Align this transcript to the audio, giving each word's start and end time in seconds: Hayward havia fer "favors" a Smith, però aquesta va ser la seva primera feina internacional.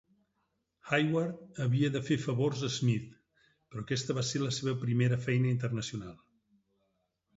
Hayward 0.91 1.59
havia 1.65 1.91
fer 2.07 2.17
"favors" 2.23 2.63
a 2.69 2.69
Smith, 2.77 3.05
però 3.37 3.83
aquesta 3.85 4.17
va 4.21 4.27
ser 4.31 4.43
la 4.45 4.53
seva 4.59 4.75
primera 4.87 5.21
feina 5.27 5.53
internacional. 5.57 6.17